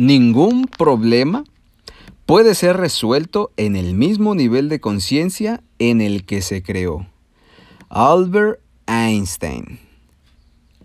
[0.00, 1.44] Ningún problema
[2.24, 7.06] puede ser resuelto en el mismo nivel de conciencia en el que se creó.
[7.90, 9.78] Albert Einstein.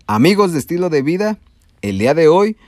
[0.06, 1.38] Amigos de estilo de vida,
[1.80, 2.58] el día de hoy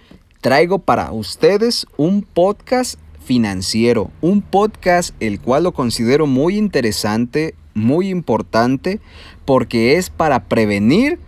[0.41, 8.09] traigo para ustedes un podcast financiero, un podcast el cual lo considero muy interesante, muy
[8.09, 9.03] importante,
[9.45, 11.19] porque es para prevenir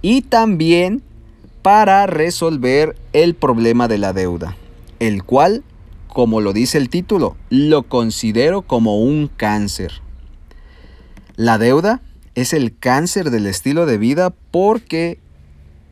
[0.00, 1.02] y también
[1.64, 4.54] para resolver el problema de la deuda,
[5.00, 5.64] el cual
[6.14, 10.00] como lo dice el título, lo considero como un cáncer.
[11.34, 12.02] La deuda
[12.36, 15.18] es el cáncer del estilo de vida porque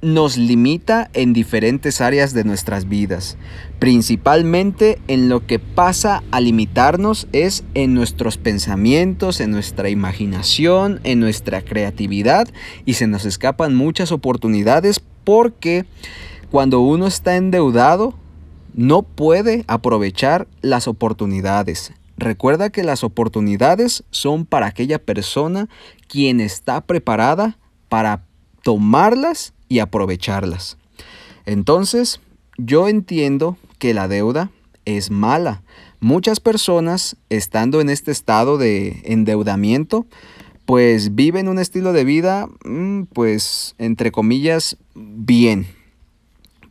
[0.03, 3.37] nos limita en diferentes áreas de nuestras vidas.
[3.81, 11.19] Principalmente en lo que pasa a limitarnos es en nuestros pensamientos, en nuestra imaginación, en
[11.19, 12.47] nuestra creatividad
[12.85, 15.85] y se nos escapan muchas oportunidades porque
[16.51, 18.15] cuando uno está endeudado
[18.75, 21.93] no puede aprovechar las oportunidades.
[22.17, 25.69] Recuerda que las oportunidades son para aquella persona
[26.09, 28.25] quien está preparada para
[28.63, 30.77] tomarlas y aprovecharlas.
[31.47, 32.21] Entonces,
[32.57, 34.51] yo entiendo que la deuda
[34.85, 35.63] es mala.
[36.01, 40.07] Muchas personas, estando en este estado de endeudamiento,
[40.65, 45.67] pues viven un estilo de vida, mm, pues, entre comillas, bien.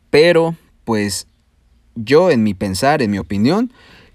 [0.10, 1.28] Pero, pues,
[1.96, 3.72] yo en mi pensar, en mi opinión,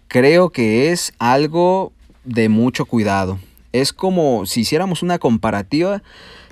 [0.09, 1.93] creo que es algo
[2.25, 3.39] de mucho cuidado.
[3.73, 6.03] Es como, si hiciéramos una comparativa,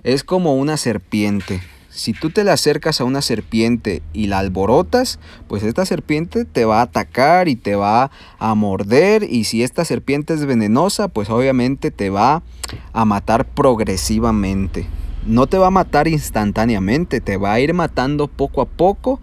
[0.02, 1.60] es como una serpiente.
[1.94, 6.64] Si tú te le acercas a una serpiente y la alborotas, pues esta serpiente te
[6.64, 9.22] va a atacar y te va a morder.
[9.22, 12.42] Y si esta serpiente es venenosa, pues obviamente te va
[12.92, 14.86] a matar progresivamente.
[15.24, 19.20] No te va a matar instantáneamente, te va a ir matando poco a poco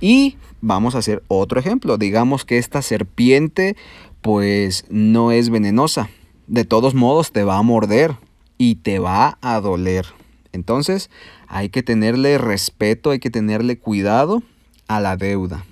[0.00, 0.36] y
[0.66, 1.98] Vamos a hacer otro ejemplo.
[1.98, 3.76] Digamos que esta serpiente
[4.22, 6.08] pues no es venenosa.
[6.46, 8.16] De todos modos te va a morder
[8.56, 10.06] y te va a doler.
[10.54, 11.10] Entonces
[11.48, 14.42] hay que tenerle respeto, hay que tenerle cuidado
[14.86, 15.64] a la deuda.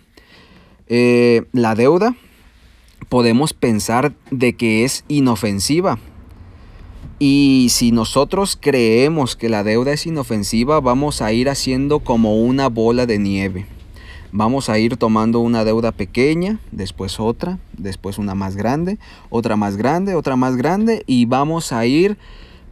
[0.89, 2.17] Eh, la deuda
[3.09, 5.99] podemos pensar de que es inofensiva.
[7.19, 12.69] Y si nosotros creemos que la deuda es inofensiva, vamos a ir haciendo como una
[12.69, 13.67] bola de nieve.
[14.33, 18.99] Vamos a ir tomando una deuda pequeña, después otra, después una más grande,
[19.31, 22.17] otra más grande, otra más grande y vamos a ir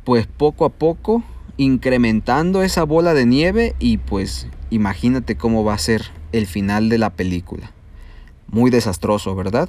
[0.05, 1.23] pues poco a poco
[1.61, 6.97] incrementando esa bola de nieve y pues imagínate cómo va a ser el final de
[6.97, 7.71] la película.
[8.49, 9.69] Muy desastroso, ¿verdad?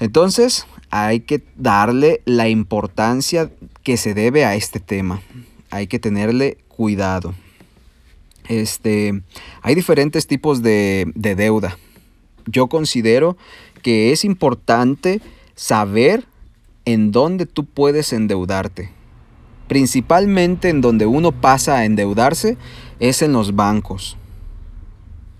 [0.00, 3.50] Entonces hay que darle la importancia
[3.82, 5.20] que se debe a este tema.
[5.68, 7.34] Hay que tenerle cuidado.
[8.48, 9.20] Este,
[9.60, 11.76] hay diferentes tipos de, de deuda.
[12.46, 13.36] Yo considero
[13.82, 15.20] que es importante
[15.56, 16.24] saber
[16.86, 19.01] en dónde tú puedes endeudarte.
[19.72, 22.58] Principalmente en donde uno pasa a endeudarse
[23.00, 24.18] es en los bancos,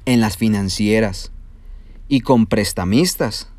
[0.07, 1.33] en las financieras
[2.09, 3.51] y con prestamistas.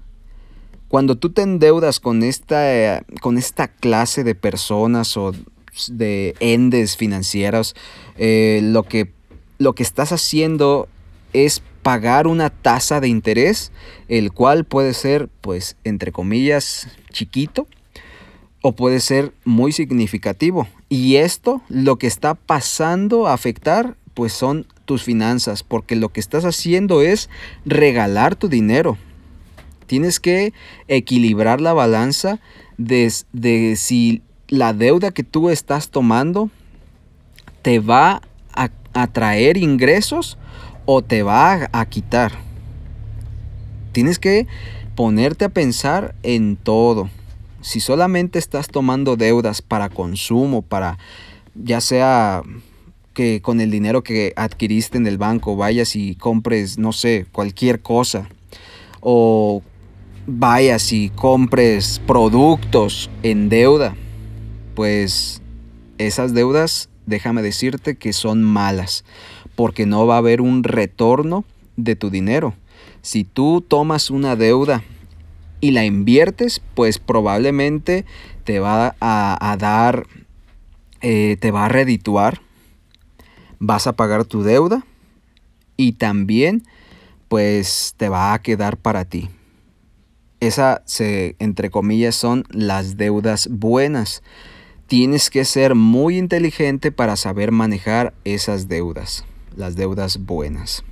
[0.87, 5.33] Cuando tú te endeudas con esta, con esta clase de personas o
[5.89, 7.75] de endes financieros,
[8.17, 9.11] eh, lo que
[9.59, 10.87] lo que estás haciendo
[11.33, 13.71] es pagar una tasa de interés,
[14.07, 17.67] el cual puede ser, pues, entre comillas, chiquito
[18.63, 20.67] o puede ser muy significativo.
[20.89, 26.19] Y esto, lo que está pasando a afectar, pues son tus finanzas, porque lo que
[26.19, 27.29] estás haciendo es
[27.65, 28.97] regalar tu dinero.
[29.85, 30.53] Tienes que
[30.87, 32.39] equilibrar la balanza
[32.79, 36.49] de, de si la deuda que tú estás tomando
[37.61, 38.23] te va
[38.95, 40.37] a traer ingresos
[40.85, 42.31] o te va a, quitar.
[43.91, 44.47] Tienes que
[44.95, 47.09] ponerte a pensar en todo.
[47.63, 50.97] Si solamente estás tomando deudas para consumo, para
[51.55, 52.43] ya sea
[53.13, 57.81] que con el dinero que adquiriste en el banco vayas y compres, no sé, cualquier
[57.81, 58.27] cosa.
[58.99, 59.61] O
[60.27, 63.95] vayas y compres productos en deuda.
[64.75, 65.41] Pues
[65.97, 69.05] esas deudas déjame decirte que son malas,
[69.55, 71.45] porque no va a haber un retorno
[71.77, 72.53] de tu dinero.
[73.01, 74.83] Si tú tomas una deuda
[75.63, 78.03] y la inviertes, pues probablemente
[78.43, 80.07] te va a, dar,
[80.99, 82.41] eh, te va a redituar,
[83.59, 84.85] vas a pagar tu deuda
[85.77, 86.63] y también
[87.29, 89.29] pues te va a quedar para ti.
[90.41, 94.21] Esa, se, entre comillas, son las deudas buenas.
[94.87, 99.23] Tienes que ser muy inteligente para saber manejar esas deudas,
[99.55, 100.83] las deudas buenas.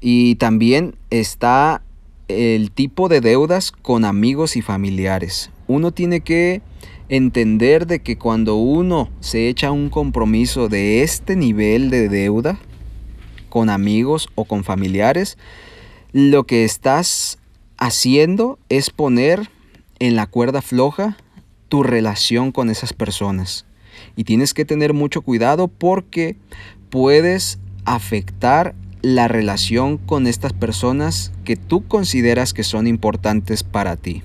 [0.00, 1.82] Y también está
[2.28, 5.50] el tipo de deudas con amigos y familiares.
[5.68, 6.62] Uno tiene que
[7.08, 12.58] entender de que cuando uno se echa un compromiso de este nivel de deuda
[13.48, 15.38] con amigos o con familiares,
[16.12, 17.38] lo que estás
[17.78, 19.50] haciendo es poner
[19.98, 21.16] en la cuerda floja
[21.68, 23.66] tu relación con esas personas.
[24.14, 26.36] Y tienes que tener mucho cuidado porque
[26.90, 28.74] puedes afectar
[29.06, 34.24] la relación con estas personas que tú consideras que son importantes para ti.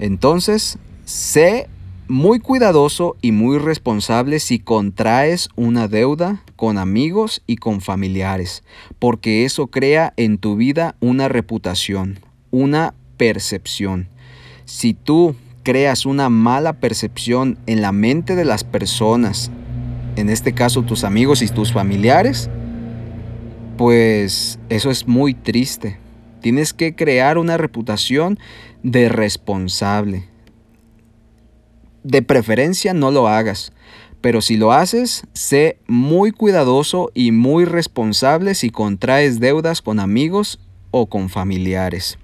[0.00, 1.68] Entonces, sé
[2.08, 8.64] muy cuidadoso y muy responsable si contraes una deuda con amigos y con familiares,
[8.98, 12.18] porque eso crea en tu vida una reputación,
[12.50, 14.08] una percepción.
[14.64, 19.52] Si tú creas una mala percepción en la mente de las personas,
[20.16, 22.50] en este caso tus amigos y tus familiares,
[23.76, 25.98] pues eso es muy triste.
[26.40, 28.38] Tienes que crear una reputación
[28.82, 30.28] de responsable.
[32.02, 33.72] De preferencia no lo hagas,
[34.20, 40.58] pero si lo haces, sé muy cuidadoso y muy responsable si contraes deudas con amigos
[40.90, 42.18] o con familiares.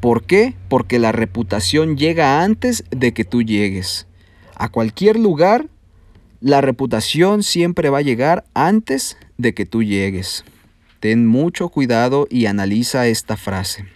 [0.00, 0.54] ¿Por qué?
[0.68, 4.06] Porque la reputación llega antes de que tú llegues.
[4.54, 5.66] A cualquier lugar,
[6.40, 10.44] la reputación siempre va a llegar antes de que tú llegues.
[11.00, 13.86] Ten mucho cuidado y analiza esta frase.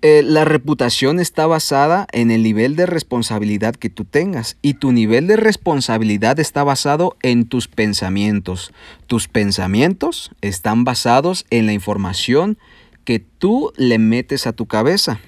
[0.00, 4.92] Eh, la reputación está basada en el nivel de responsabilidad que tú tengas y tu
[4.92, 8.72] nivel de responsabilidad está basado en tus pensamientos.
[9.08, 12.58] Tus pensamientos están basados en la información
[13.04, 15.18] que tú le metes a tu cabeza.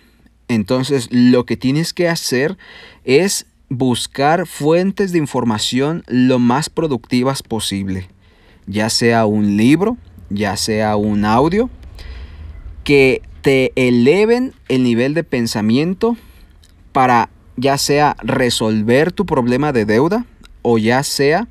[0.46, 2.56] Entonces lo que tienes que hacer
[3.04, 8.08] es buscar fuentes de información lo más productivas posible,
[8.70, 9.96] ya sea un libro,
[10.30, 11.68] ya sea un audio,
[12.84, 16.16] que te eleven el nivel de pensamiento
[16.92, 20.24] para ya sea resolver tu problema de deuda
[20.62, 21.48] o ya sea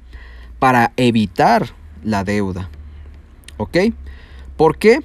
[0.59, 1.73] para evitar
[2.03, 2.69] la deuda.
[3.57, 3.77] ¿Ok?
[4.55, 5.01] ¿Por qué?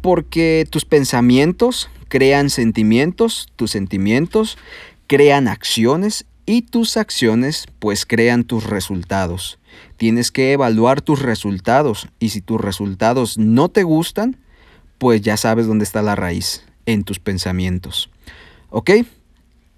[0.00, 4.58] Porque tus pensamientos crean sentimientos, tus sentimientos
[5.06, 9.58] crean acciones y tus acciones pues crean tus resultados.
[9.96, 14.36] Tienes que evaluar tus resultados y si tus resultados no te gustan,
[14.98, 18.08] pues ya sabes dónde está la raíz, en tus pensamientos.
[18.70, 18.90] ¿Ok?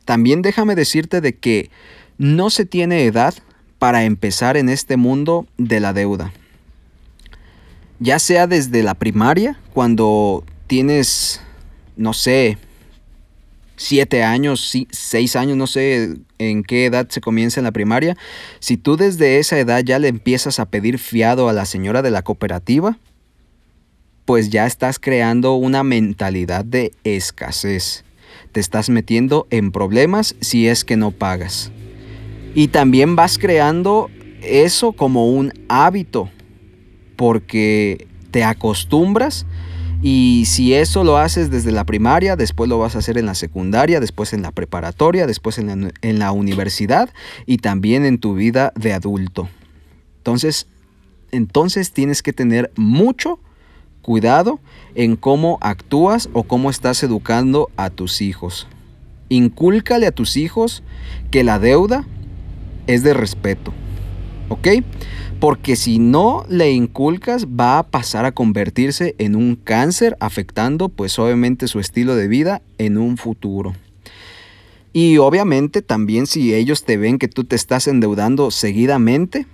[0.05, 1.71] También déjame decirte de que
[2.19, 3.35] no se tiene edad
[3.79, 6.33] para empezar en este mundo de la deuda.
[8.01, 11.41] Ya sea desde la primaria, cuando tienes,
[11.97, 12.59] no sé,
[13.79, 18.17] siete años, seis años, no sé en qué edad se comienza en la primaria,
[18.59, 22.11] si tú desde esa edad ya le empiezas a pedir fiado a la señora de
[22.11, 22.99] la cooperativa,
[24.25, 28.05] pues ya estás creando una mentalidad de escasez.
[28.53, 31.71] Te estás metiendo en problemas si es que no pagas.
[32.55, 34.11] Y también vas creando
[34.43, 36.29] eso como un hábito,
[37.17, 39.47] porque te acostumbras
[40.01, 43.35] y si eso lo haces desde la primaria, después lo vas a hacer en la
[43.35, 47.11] secundaria, después en la preparatoria, después en la, universidad
[47.47, 49.49] y también en tu vida de adulto.
[50.19, 50.69] Entonces,
[51.33, 53.41] entonces tienes que tener mucho
[54.01, 54.61] cuidado
[54.95, 58.69] en cómo actúas o cómo estás educando a tus hijos.
[59.29, 60.85] Incúlcale a tus hijos
[61.33, 62.07] que la deuda
[62.87, 63.75] es de respeto.
[64.49, 64.69] ¿Ok?
[65.41, 71.19] Porque si no le inculcas va a pasar a convertirse en un cáncer afectando pues
[71.19, 73.75] obviamente su estilo de vida en un futuro.
[74.93, 79.47] Y obviamente también si ellos te ven que tú te estás endeudando seguidamente,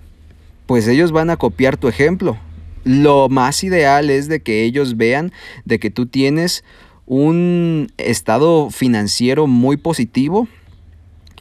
[0.65, 2.37] pues ellos van a copiar tu ejemplo
[2.85, 5.33] lo más ideal es de que ellos vean
[5.65, 6.63] de que tú tienes
[7.07, 10.47] un estado financiero muy positivo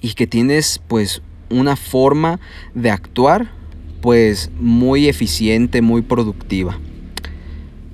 [0.01, 2.41] y que tienes pues una forma
[2.75, 3.51] de actuar
[4.01, 6.79] pues muy eficiente, muy productiva.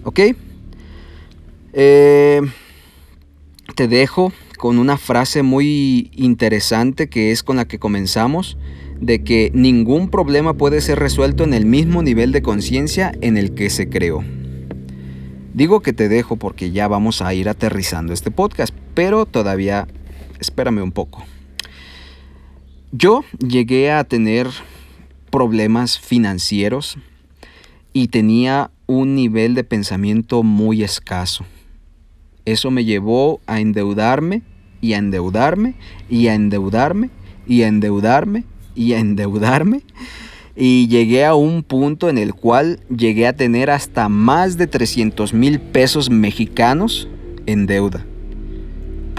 [0.04, 0.21] ¿Ok?
[1.73, 2.40] Eh,
[3.76, 8.59] te dejo con una frase muy interesante que es con la que comenzamos
[9.00, 13.54] de que ningún problema puede ser resuelto en el mismo nivel de conciencia en el
[13.54, 14.23] que se creó.
[15.54, 19.88] Digo que te dejo porque ya vamos a ir aterrizando este podcast, pero todavía
[20.40, 21.25] espérame un poco.
[22.92, 24.49] Yo llegué a tener
[25.30, 26.99] problemas financieros
[27.92, 31.44] y tenía un nivel de pensamiento muy escaso.
[32.47, 34.42] Eso me llevó a endeudarme
[34.80, 35.75] y a endeudarme
[36.09, 37.11] y a endeudarme
[37.47, 38.42] y a endeudarme
[38.75, 39.82] y a endeudarme.
[40.56, 45.32] y llegué a un punto en el cual llegué a tener hasta más de 300
[45.32, 47.09] mil pesos mexicanos
[47.47, 48.04] en deuda.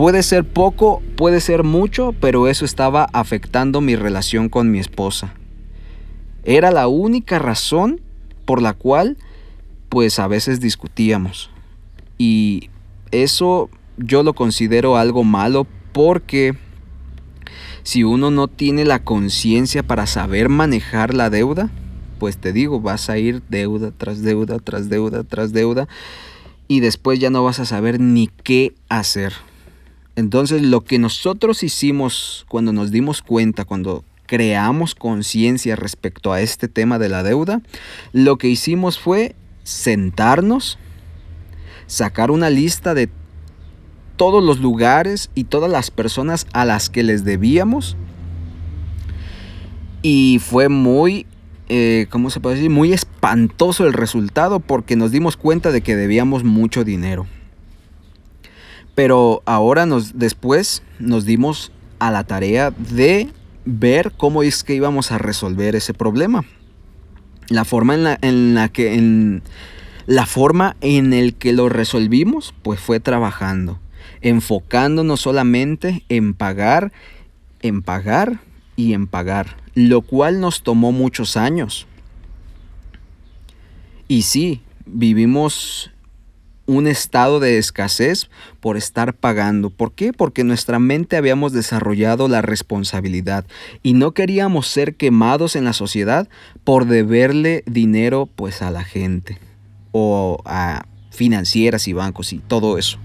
[0.02, 5.36] Puede ser poco, puede ser mucho, pero eso estaba afectando mi relación con mi esposa.
[6.44, 8.02] Era la única razón
[8.46, 9.16] por la cual
[9.90, 11.52] pues a veces discutíamos.
[12.18, 12.72] Y
[13.12, 16.56] eso yo lo considero algo malo porque
[17.84, 21.70] si uno no tiene la conciencia para saber manejar la deuda,
[22.18, 25.88] pues te digo, vas a ir deuda tras deuda, tras deuda, tras deuda,
[26.68, 29.34] y después ya no vas a saber ni qué hacer.
[30.16, 36.68] Entonces lo que nosotros hicimos cuando nos dimos cuenta, cuando creamos conciencia respecto a este
[36.68, 37.62] tema de la deuda,
[38.14, 40.78] lo que hicimos fue sentarnos,
[41.88, 43.10] sacar una lista de
[44.18, 47.98] todos los lugares y todas las personas a las que les debíamos.
[50.02, 51.26] Y fue muy,
[51.70, 52.70] eh, ¿cómo se puede decir?
[52.70, 57.28] Muy espantoso el resultado porque nos dimos cuenta de que debíamos mucho dinero.
[58.96, 63.30] Pero ahora nos, después nos dimos a la tarea de
[63.66, 66.46] ver cómo es que íbamos a resolver ese problema.
[67.48, 69.44] La forma en la, en la que en
[70.08, 73.80] la forma en el que lo resolvimos pues fue trabajando,
[74.22, 76.92] enfocándonos solamente en pagar,
[77.62, 78.40] en pagar
[78.76, 81.88] y en pagar, lo cual nos tomó muchos años.
[84.08, 85.91] Y sí, vivimos
[86.72, 88.30] un estado de escasez
[88.62, 89.70] por estar pagando.
[89.70, 90.14] ¿Por qué?
[90.14, 93.46] Porque nuestra mente habíamos desarrollado la responsabilidad
[93.84, 96.30] y no queríamos ser quemados en la sociedad
[96.64, 99.38] por deberle dinero pues a la gente
[99.92, 103.00] o a financieras y bancos y todo eso.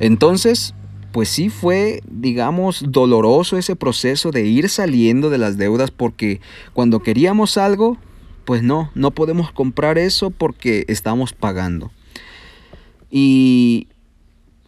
[0.00, 0.74] Entonces,
[1.10, 6.42] pues sí fue, digamos, doloroso ese proceso de ir saliendo de las deudas porque
[6.74, 7.96] cuando queríamos algo,
[8.44, 11.90] pues no, no podemos comprar eso porque estamos pagando.
[13.10, 13.88] Y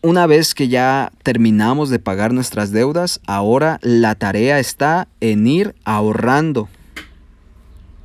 [0.02, 5.75] una vez que ya terminamos de pagar nuestras deudas, ahora la tarea está en ir
[5.85, 6.68] ahorrando.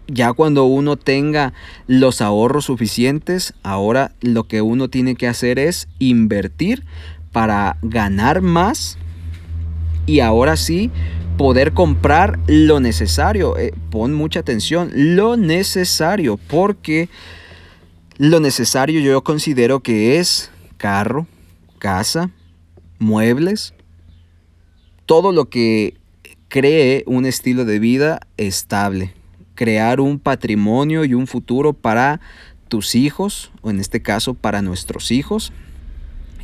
[0.07, 1.53] Ya cuando uno tenga
[1.87, 6.83] los ahorros suficientes, ahora lo que uno tiene que hacer es invertir
[7.31, 8.97] para ganar más
[10.05, 10.91] y ahora sí
[11.37, 13.57] poder comprar lo necesario.
[13.57, 17.09] Eh, pon mucha atención, lo necesario, porque
[18.17, 21.27] lo necesario yo considero que es carro,
[21.79, 22.31] casa,
[22.99, 23.73] muebles,
[25.05, 25.95] todo lo que
[26.47, 29.13] cree un estilo de vida estable,
[29.53, 32.21] crear un patrimonio y un futuro para
[32.69, 35.51] tus hijos, o en este caso para nuestros hijos.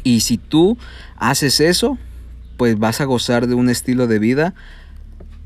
[0.04, 0.78] Y si tú
[1.16, 1.98] haces eso,
[2.58, 4.54] pues vas a gozar de un estilo de vida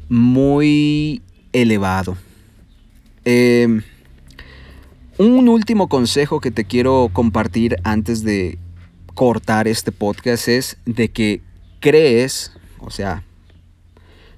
[0.10, 1.22] muy
[1.54, 2.18] elevado.
[3.26, 3.82] Eh,
[5.18, 8.58] un último consejo que te quiero compartir antes de
[9.14, 11.42] cortar este podcast es de que
[11.80, 13.24] crees, o sea,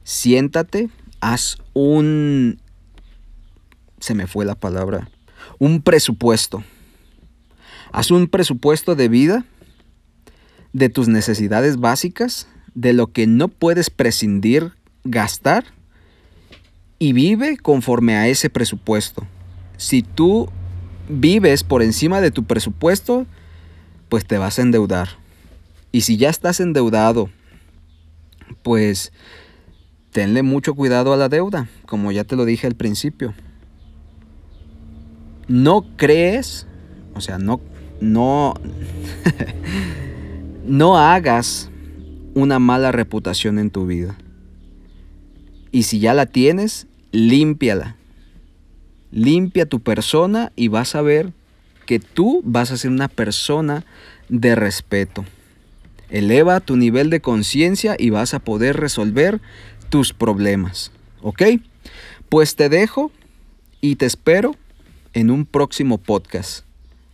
[0.03, 2.61] siéntate, haz un,
[3.99, 5.09] se me fue la palabra,
[5.57, 6.63] un presupuesto.
[7.91, 9.45] Haz un presupuesto de vida,
[10.73, 15.65] de tus necesidades básicas, de lo que no puedes prescindir, gastar,
[16.99, 19.25] y vive conforme a ese presupuesto.
[19.77, 20.49] Si tú
[21.09, 23.25] vives por encima de tu presupuesto,
[24.09, 25.09] pues te vas a endeudar.
[25.91, 27.29] Y si ya estás endeudado,
[28.63, 29.11] pues
[30.11, 33.33] tenle mucho cuidado a la deuda, como ya te lo dije al principio.
[35.47, 36.67] No crees,
[37.13, 37.61] o sea, no,
[38.01, 38.53] no,
[40.65, 41.69] no hagas
[42.33, 44.17] una mala reputación en tu vida.
[45.71, 47.95] Y si ya la tienes, límpiala.
[49.11, 51.31] Limpia tu persona y vas a ver
[51.85, 53.85] que tú vas a ser una persona
[54.29, 55.25] de respeto.
[56.09, 59.41] Eleva tu nivel de conciencia y vas a poder resolver
[59.89, 60.91] tus problemas.
[61.21, 61.43] ¿Ok?
[62.29, 63.11] Pues te dejo
[63.81, 64.55] y te espero
[65.13, 66.65] en un próximo podcast.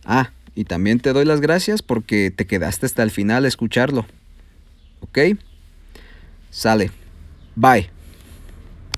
[0.04, 4.06] Ah, y también te doy las gracias porque te quedaste hasta el final a escucharlo.
[5.00, 5.18] ¿Ok?
[6.50, 6.90] Sale.
[7.56, 7.93] Bye.